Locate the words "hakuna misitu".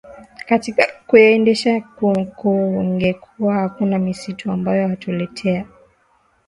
3.55-4.51